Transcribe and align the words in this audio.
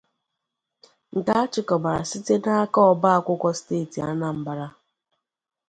nke 1.17 1.31
a 1.41 1.51
chịkọbàrà 1.51 2.03
site 2.09 2.33
n'aka 2.43 2.79
Ọba 2.91 3.09
Akwụkwọ 3.17 3.49
Steeti 3.59 3.99
Anambra 4.11 4.67